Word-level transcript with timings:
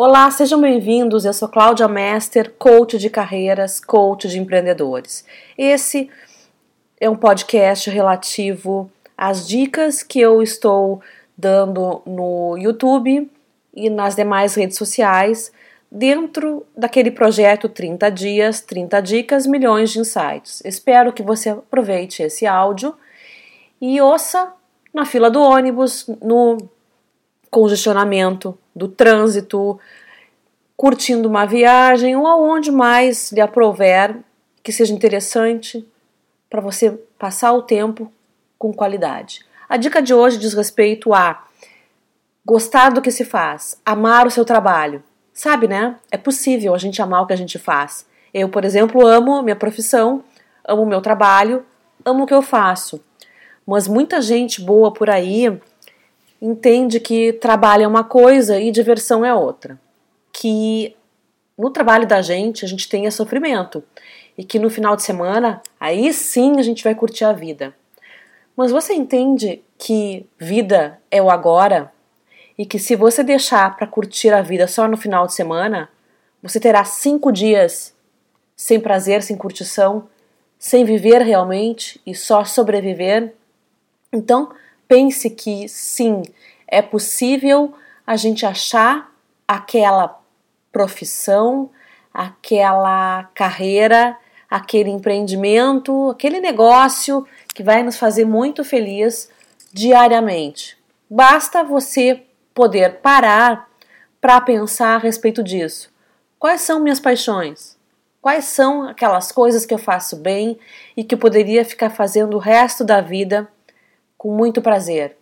Olá, 0.00 0.30
sejam 0.30 0.60
bem-vindos. 0.60 1.24
Eu 1.24 1.32
sou 1.32 1.48
Cláudia 1.48 1.88
Mester, 1.88 2.54
coach 2.56 2.96
de 2.98 3.10
carreiras, 3.10 3.80
coach 3.80 4.28
de 4.28 4.38
empreendedores. 4.38 5.24
Esse 5.58 6.08
é 7.00 7.10
um 7.10 7.16
podcast 7.16 7.90
relativo 7.90 8.88
às 9.16 9.44
dicas 9.44 10.04
que 10.04 10.20
eu 10.20 10.40
estou 10.40 11.02
dando 11.36 12.00
no 12.06 12.56
YouTube 12.56 13.28
e 13.74 13.90
nas 13.90 14.14
demais 14.14 14.54
redes 14.54 14.78
sociais 14.78 15.50
dentro 15.90 16.64
daquele 16.76 17.10
projeto 17.10 17.68
30 17.68 18.08
dias, 18.12 18.60
30 18.60 19.00
dicas, 19.02 19.48
milhões 19.48 19.90
de 19.90 19.98
insights. 19.98 20.62
Espero 20.64 21.12
que 21.12 21.24
você 21.24 21.48
aproveite 21.48 22.22
esse 22.22 22.46
áudio 22.46 22.94
e 23.80 24.00
ouça 24.00 24.52
na 24.94 25.04
fila 25.04 25.28
do 25.28 25.42
ônibus, 25.42 26.08
no 26.22 26.56
congestionamento 27.50 28.56
do 28.78 28.88
trânsito, 28.88 29.78
curtindo 30.76 31.28
uma 31.28 31.44
viagem 31.44 32.16
ou 32.16 32.26
aonde 32.26 32.70
mais 32.70 33.32
lhe 33.32 33.40
aprover 33.40 34.16
que 34.62 34.72
seja 34.72 34.94
interessante 34.94 35.86
para 36.48 36.60
você 36.60 36.90
passar 37.18 37.52
o 37.52 37.62
tempo 37.62 38.10
com 38.58 38.72
qualidade. 38.72 39.44
A 39.68 39.76
dica 39.76 40.00
de 40.00 40.14
hoje 40.14 40.38
diz 40.38 40.54
respeito 40.54 41.12
a 41.12 41.44
gostar 42.44 42.90
do 42.90 43.02
que 43.02 43.10
se 43.10 43.24
faz, 43.24 43.80
amar 43.84 44.26
o 44.26 44.30
seu 44.30 44.44
trabalho. 44.44 45.02
Sabe, 45.34 45.68
né? 45.68 45.96
É 46.10 46.16
possível 46.16 46.74
a 46.74 46.78
gente 46.78 47.00
amar 47.02 47.22
o 47.22 47.26
que 47.26 47.32
a 47.32 47.36
gente 47.36 47.58
faz. 47.58 48.06
Eu, 48.32 48.48
por 48.48 48.64
exemplo, 48.64 49.06
amo 49.06 49.42
minha 49.42 49.54
profissão, 49.56 50.24
amo 50.64 50.82
o 50.82 50.86
meu 50.86 51.00
trabalho, 51.00 51.64
amo 52.04 52.24
o 52.24 52.26
que 52.26 52.34
eu 52.34 52.42
faço. 52.42 53.00
Mas 53.66 53.86
muita 53.86 54.20
gente 54.20 54.62
boa 54.62 54.92
por 54.92 55.10
aí 55.10 55.60
entende 56.40 57.00
que 57.00 57.32
trabalho 57.34 57.84
é 57.84 57.86
uma 57.86 58.04
coisa 58.04 58.58
e 58.60 58.70
diversão 58.70 59.24
é 59.24 59.34
outra. 59.34 59.78
Que 60.32 60.96
no 61.56 61.70
trabalho 61.70 62.06
da 62.06 62.22
gente 62.22 62.64
a 62.64 62.68
gente 62.68 62.88
tenha 62.88 63.10
sofrimento 63.10 63.82
e 64.36 64.44
que 64.44 64.58
no 64.58 64.70
final 64.70 64.94
de 64.94 65.02
semana 65.02 65.60
aí 65.80 66.12
sim 66.12 66.58
a 66.58 66.62
gente 66.62 66.84
vai 66.84 66.94
curtir 66.94 67.24
a 67.24 67.32
vida. 67.32 67.74
Mas 68.56 68.70
você 68.70 68.94
entende 68.94 69.62
que 69.76 70.26
vida 70.38 71.00
é 71.10 71.22
o 71.22 71.30
agora 71.30 71.92
e 72.56 72.66
que 72.66 72.78
se 72.78 72.96
você 72.96 73.22
deixar 73.22 73.76
para 73.76 73.86
curtir 73.86 74.30
a 74.30 74.42
vida 74.42 74.66
só 74.66 74.88
no 74.88 74.96
final 74.96 75.26
de 75.26 75.34
semana, 75.34 75.88
você 76.42 76.58
terá 76.58 76.84
cinco 76.84 77.30
dias 77.30 77.94
sem 78.56 78.80
prazer, 78.80 79.22
sem 79.22 79.36
curtição, 79.36 80.08
sem 80.58 80.84
viver 80.84 81.22
realmente 81.22 82.00
e 82.04 82.14
só 82.14 82.44
sobreviver? 82.44 83.32
Então, 84.12 84.50
pense 84.88 85.28
que 85.28 85.68
sim, 85.68 86.22
é 86.66 86.80
possível 86.80 87.74
a 88.06 88.16
gente 88.16 88.46
achar 88.46 89.12
aquela 89.46 90.18
profissão, 90.72 91.70
aquela 92.12 93.24
carreira, 93.34 94.16
aquele 94.50 94.90
empreendimento, 94.90 96.10
aquele 96.10 96.40
negócio 96.40 97.26
que 97.54 97.62
vai 97.62 97.82
nos 97.82 97.96
fazer 97.96 98.24
muito 98.24 98.64
feliz 98.64 99.30
diariamente. 99.72 100.76
Basta 101.08 101.62
você 101.62 102.22
poder 102.54 102.96
parar 103.00 103.68
para 104.20 104.40
pensar 104.40 104.94
a 104.94 104.98
respeito 104.98 105.42
disso. 105.42 105.90
Quais 106.38 106.62
são 106.62 106.80
minhas 106.80 106.98
paixões? 106.98 107.76
Quais 108.20 108.46
são 108.46 108.88
aquelas 108.88 109.30
coisas 109.30 109.64
que 109.64 109.72
eu 109.72 109.78
faço 109.78 110.16
bem 110.16 110.58
e 110.96 111.04
que 111.04 111.14
eu 111.14 111.18
poderia 111.18 111.64
ficar 111.64 111.90
fazendo 111.90 112.34
o 112.34 112.40
resto 112.40 112.84
da 112.84 113.00
vida 113.00 113.48
com 114.18 114.34
muito 114.34 114.60
prazer. 114.60 115.16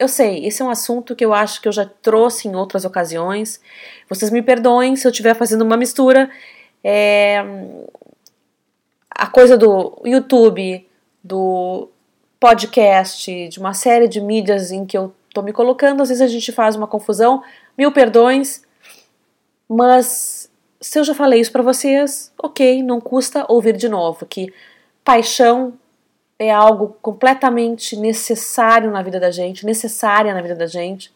Eu 0.00 0.08
sei, 0.08 0.46
esse 0.46 0.62
é 0.62 0.64
um 0.64 0.70
assunto 0.70 1.14
que 1.14 1.24
eu 1.24 1.34
acho 1.34 1.60
que 1.60 1.68
eu 1.68 1.72
já 1.72 1.84
trouxe 1.84 2.48
em 2.48 2.56
outras 2.56 2.84
ocasiões. 2.84 3.60
Vocês 4.08 4.30
me 4.30 4.40
perdoem 4.40 4.96
se 4.96 5.06
eu 5.06 5.10
estiver 5.10 5.34
fazendo 5.34 5.62
uma 5.62 5.76
mistura. 5.76 6.30
É, 6.82 7.44
a 9.10 9.26
coisa 9.26 9.56
do 9.56 10.00
YouTube, 10.04 10.88
do 11.22 11.88
podcast, 12.38 13.48
de 13.48 13.58
uma 13.58 13.74
série 13.74 14.06
de 14.06 14.20
mídias 14.20 14.70
em 14.70 14.86
que 14.86 14.96
eu 14.96 15.12
estou 15.28 15.42
me 15.42 15.52
colocando, 15.52 16.02
às 16.02 16.08
vezes 16.08 16.22
a 16.22 16.28
gente 16.28 16.52
faz 16.52 16.76
uma 16.76 16.86
confusão. 16.86 17.42
Mil 17.76 17.92
perdões, 17.92 18.62
mas 19.68 20.50
se 20.80 20.98
eu 20.98 21.04
já 21.04 21.14
falei 21.14 21.40
isso 21.40 21.52
para 21.52 21.62
vocês, 21.62 22.32
ok, 22.40 22.82
não 22.82 23.00
custa 23.00 23.44
ouvir 23.48 23.76
de 23.76 23.88
novo 23.88 24.24
que 24.24 24.52
paixão 25.04 25.74
é 26.38 26.50
algo 26.50 26.96
completamente 27.02 27.96
necessário 27.96 28.90
na 28.90 29.02
vida 29.02 29.18
da 29.18 29.30
gente, 29.30 29.66
necessária 29.66 30.32
na 30.32 30.40
vida 30.40 30.54
da 30.54 30.66
gente, 30.66 31.12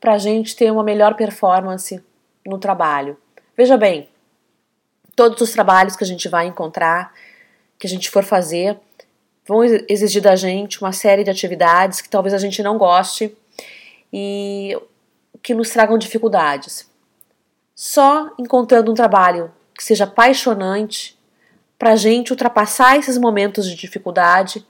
para 0.00 0.14
a 0.14 0.18
gente 0.18 0.56
ter 0.56 0.70
uma 0.70 0.82
melhor 0.82 1.14
performance 1.14 2.02
no 2.44 2.58
trabalho. 2.58 3.16
Veja 3.56 3.76
bem, 3.76 4.08
todos 5.14 5.40
os 5.40 5.52
trabalhos 5.52 5.94
que 5.94 6.02
a 6.02 6.06
gente 6.06 6.28
vai 6.28 6.46
encontrar, 6.46 7.12
que 7.78 7.86
a 7.86 7.90
gente 7.90 8.10
for 8.10 8.24
fazer, 8.24 8.78
vão 9.46 9.62
exigir 9.62 10.20
da 10.20 10.34
gente 10.34 10.80
uma 10.80 10.92
série 10.92 11.22
de 11.22 11.30
atividades 11.30 12.00
que 12.00 12.08
talvez 12.08 12.34
a 12.34 12.38
gente 12.38 12.62
não 12.62 12.76
goste 12.76 13.36
e 14.12 14.76
que 15.42 15.54
nos 15.54 15.70
tragam 15.70 15.98
dificuldades. 15.98 16.90
Só 17.74 18.32
encontrando 18.38 18.90
um 18.90 18.94
trabalho 18.94 19.52
que 19.76 19.84
seja 19.84 20.04
apaixonante 20.04 21.18
para 21.78 21.92
a 21.92 21.96
gente 21.96 22.32
ultrapassar 22.32 22.96
esses 22.96 23.18
momentos 23.18 23.68
de 23.68 23.74
dificuldade 23.74 24.66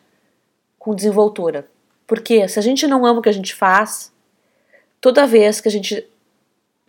com 0.79 0.95
desenvoltura. 0.95 1.69
Porque 2.07 2.47
se 2.49 2.59
a 2.59 2.63
gente 2.63 2.87
não 2.87 3.05
ama 3.07 3.21
o 3.21 3.23
que 3.23 3.29
a 3.29 3.33
gente 3.33 3.55
faz, 3.55 4.13
toda 5.01 5.27
vez 5.27 5.61
que 5.61 5.69
a 5.69 5.71
gente 5.71 6.07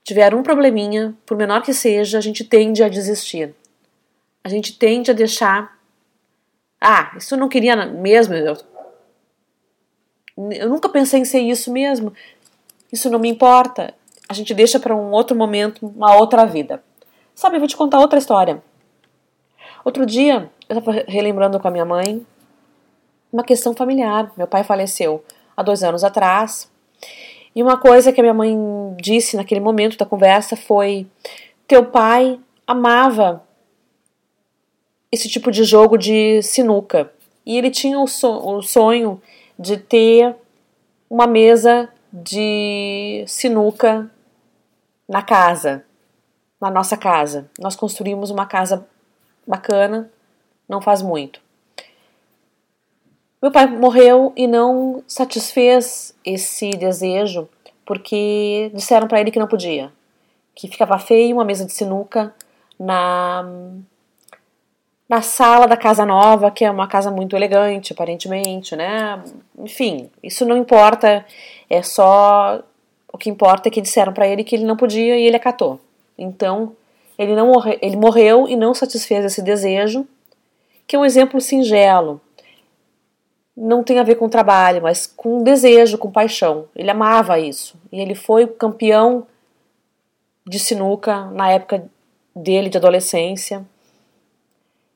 tiver 0.03 0.33
um 0.35 0.43
probleminha, 0.43 1.15
por 1.25 1.37
menor 1.37 1.61
que 1.61 1.73
seja, 1.73 2.17
a 2.17 2.21
gente 2.21 2.43
tende 2.43 2.83
a 2.83 2.89
desistir. 2.89 3.55
A 4.43 4.49
gente 4.49 4.77
tende 4.77 5.09
a 5.09 5.13
deixar. 5.13 5.79
Ah, 6.79 7.13
isso 7.17 7.33
eu 7.33 7.39
não 7.39 7.49
queria 7.49 7.75
mesmo. 7.85 8.35
Eu, 8.35 8.57
eu 10.51 10.69
nunca 10.69 10.89
pensei 10.89 11.21
em 11.21 11.25
ser 11.25 11.39
isso 11.39 11.71
mesmo. 11.71 12.13
Isso 12.91 13.09
não 13.09 13.17
me 13.17 13.29
importa. 13.29 13.93
A 14.29 14.33
gente 14.33 14.53
deixa 14.53 14.79
para 14.79 14.95
um 14.95 15.11
outro 15.11 15.35
momento, 15.35 15.85
uma 15.87 16.15
outra 16.15 16.45
vida. 16.45 16.83
Sabe, 17.33 17.55
eu 17.55 17.59
vou 17.59 17.67
te 17.67 17.75
contar 17.75 17.99
outra 17.99 18.19
história. 18.19 18.63
Outro 19.85 20.03
dia, 20.03 20.49
eu 20.67 20.79
estava 20.79 21.03
relembrando 21.07 21.59
com 21.59 21.67
a 21.67 21.71
minha 21.71 21.85
mãe 21.85 22.25
uma 23.31 23.43
questão 23.43 23.75
familiar. 23.75 24.31
Meu 24.35 24.47
pai 24.47 24.63
faleceu 24.63 25.23
há 25.55 25.61
dois 25.61 25.83
anos 25.83 26.03
atrás. 26.03 26.71
E 27.55 27.61
uma 27.61 27.77
coisa 27.77 28.11
que 28.11 28.19
a 28.19 28.23
minha 28.23 28.33
mãe 28.33 28.57
disse 28.99 29.37
naquele 29.37 29.59
momento 29.59 29.95
da 29.95 30.03
conversa 30.03 30.55
foi: 30.55 31.05
Teu 31.67 31.85
pai 31.85 32.39
amava 32.65 33.43
esse 35.11 35.29
tipo 35.29 35.51
de 35.51 35.63
jogo 35.63 35.99
de 35.99 36.41
sinuca. 36.41 37.13
E 37.45 37.55
ele 37.55 37.69
tinha 37.69 37.99
o, 37.99 38.07
so 38.07 38.55
o 38.57 38.63
sonho 38.63 39.21
de 39.57 39.77
ter 39.77 40.35
uma 41.07 41.27
mesa 41.27 41.87
de 42.11 43.23
sinuca 43.27 44.09
na 45.07 45.21
casa, 45.21 45.85
na 46.59 46.71
nossa 46.71 46.97
casa. 46.97 47.47
Nós 47.59 47.75
construímos 47.75 48.31
uma 48.31 48.47
casa 48.47 48.87
bacana, 49.45 50.11
não 50.67 50.81
faz 50.81 51.01
muito. 51.01 51.39
Meu 53.41 53.51
pai 53.51 53.67
morreu 53.67 54.33
e 54.35 54.47
não 54.47 55.03
satisfez 55.07 56.15
esse 56.25 56.71
desejo 56.71 57.47
porque 57.85 58.71
disseram 58.73 59.07
para 59.07 59.21
ele 59.21 59.29
que 59.29 59.39
não 59.39 59.47
podia, 59.47 59.91
que 60.55 60.67
ficava 60.67 60.97
feio 60.97 61.35
uma 61.35 61.45
mesa 61.45 61.65
de 61.65 61.71
sinuca 61.71 62.33
na 62.79 63.45
na 65.07 65.21
sala 65.21 65.67
da 65.67 65.77
casa 65.77 66.03
nova, 66.03 66.49
que 66.49 66.65
é 66.65 66.71
uma 66.71 66.87
casa 66.87 67.11
muito 67.11 67.35
elegante, 67.35 67.93
aparentemente, 67.93 68.75
né? 68.75 69.21
Enfim, 69.59 70.09
isso 70.23 70.43
não 70.45 70.57
importa, 70.57 71.23
é 71.69 71.83
só 71.83 72.63
o 73.13 73.17
que 73.17 73.29
importa 73.29 73.69
é 73.69 73.71
que 73.71 73.81
disseram 73.81 74.11
para 74.11 74.27
ele 74.27 74.43
que 74.43 74.55
ele 74.55 74.65
não 74.65 74.75
podia 74.75 75.15
e 75.17 75.27
ele 75.27 75.37
acatou. 75.37 75.79
Então, 76.17 76.75
ele, 77.17 77.35
não 77.35 77.53
ele 77.81 77.95
morreu 77.95 78.47
e 78.47 78.55
não 78.55 78.73
satisfez 78.73 79.23
esse 79.25 79.41
desejo, 79.41 80.05
que 80.87 80.95
é 80.95 80.99
um 80.99 81.05
exemplo 81.05 81.39
singelo. 81.39 82.21
Não 83.55 83.83
tem 83.83 83.99
a 83.99 84.03
ver 84.03 84.15
com 84.15 84.27
trabalho, 84.27 84.81
mas 84.81 85.07
com 85.07 85.41
desejo, 85.41 85.97
com 85.97 86.11
paixão. 86.11 86.65
Ele 86.75 86.91
amava 86.91 87.39
isso. 87.39 87.77
E 87.91 88.01
ele 88.01 88.13
foi 88.13 88.45
campeão 88.45 89.25
de 90.45 90.59
sinuca 90.59 91.25
na 91.31 91.49
época 91.49 91.89
dele 92.35 92.69
de 92.69 92.77
adolescência. 92.77 93.65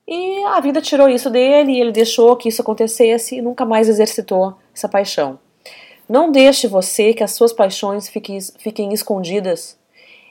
E 0.06 0.44
a 0.44 0.60
vida 0.60 0.81
tirou 0.81 1.07
isso 1.07 1.30
dele 1.30 1.72
e 1.72 1.80
ele 1.80 1.92
deixou 1.92 2.36
que 2.36 2.50
isso 2.50 2.62
acontecesse 2.62 3.38
e 3.38 3.42
nunca 3.42 3.65
mais 3.65 3.88
exercitou 3.88 4.56
essa 4.75 4.89
paixão. 4.89 5.39
Não 6.07 6.31
deixe 6.31 6.68
você 6.68 7.13
que 7.13 7.24
as 7.24 7.31
suas 7.31 7.54
paixões 7.54 8.10
fiquem, 8.10 8.39
fiquem 8.57 8.92
escondidas 8.92 9.79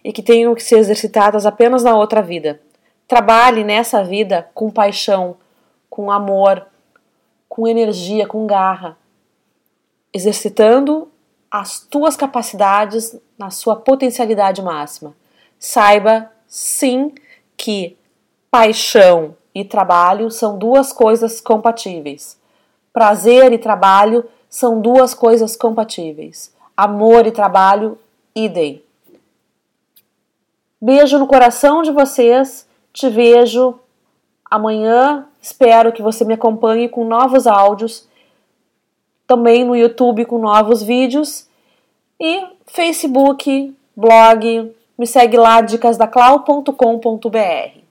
e 0.04 0.12
que 0.12 0.22
tenham 0.22 0.54
que 0.54 0.62
ser 0.62 0.78
exercitadas 0.78 1.46
apenas 1.46 1.82
na 1.82 1.96
outra 1.96 2.22
vida. 2.22 2.60
Trabalhe 3.06 3.64
nessa 3.64 4.02
vida 4.02 4.48
com 4.54 4.70
paixão, 4.70 5.36
com 5.88 6.10
amor, 6.10 6.66
com 7.48 7.66
energia, 7.66 8.26
com 8.26 8.46
garra, 8.46 8.96
exercitando 10.12 11.10
as 11.50 11.80
tuas 11.80 12.16
capacidades 12.16 13.18
na 13.38 13.50
sua 13.50 13.76
potencialidade 13.76 14.60
máxima. 14.62 15.14
saiba 15.58 16.30
sim 16.46 17.12
que 17.56 17.96
paixão 18.50 19.34
e 19.54 19.64
trabalho 19.64 20.30
são 20.30 20.56
duas 20.56 20.92
coisas 20.92 21.40
compatíveis. 21.40 22.38
Prazer 22.92 23.52
e 23.52 23.58
trabalho 23.58 24.24
são 24.48 24.80
duas 24.80 25.14
coisas 25.14 25.56
compatíveis. 25.56 26.54
Amor 26.76 27.26
e 27.26 27.32
trabalho, 27.32 27.98
idem. 28.34 28.82
Beijo 30.80 31.18
no 31.18 31.26
coração 31.26 31.82
de 31.82 31.90
vocês. 31.90 32.68
Te 32.92 33.08
vejo 33.08 33.78
amanhã. 34.50 35.26
Espero 35.40 35.92
que 35.92 36.02
você 36.02 36.24
me 36.24 36.34
acompanhe 36.34 36.88
com 36.88 37.04
novos 37.04 37.46
áudios. 37.46 38.08
Também 39.26 39.64
no 39.64 39.76
YouTube 39.76 40.24
com 40.24 40.38
novos 40.38 40.82
vídeos. 40.82 41.46
E 42.20 42.44
Facebook, 42.66 43.74
blog. 43.96 44.74
Me 44.96 45.06
segue 45.06 45.36
lá, 45.36 45.60
dicasdaclau.com.br. 45.60 47.87